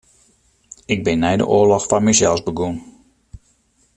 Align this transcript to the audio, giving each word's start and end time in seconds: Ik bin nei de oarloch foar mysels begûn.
Ik 0.93 1.01
bin 1.05 1.19
nei 1.21 1.37
de 1.39 1.45
oarloch 1.55 1.87
foar 1.89 2.03
mysels 2.05 2.41
begûn. 2.47 2.75